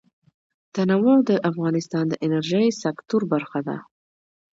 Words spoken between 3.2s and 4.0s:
برخه ده.